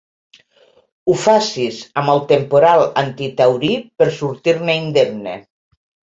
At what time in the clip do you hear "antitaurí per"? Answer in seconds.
3.03-4.09